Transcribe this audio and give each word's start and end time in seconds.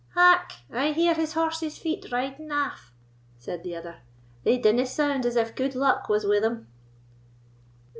"Hark! 0.15 0.53
I 0.73 0.93
hear 0.93 1.13
his 1.13 1.33
horse's 1.33 1.77
feet 1.77 2.07
riding 2.11 2.51
aff," 2.51 2.91
said 3.37 3.61
the 3.61 3.75
other; 3.75 3.97
"they 4.43 4.57
dinna 4.57 4.87
sound 4.87 5.27
as 5.27 5.35
if 5.35 5.55
good 5.55 5.75
luck 5.75 6.09
was 6.09 6.25
wi' 6.25 6.39
them." 6.39 6.65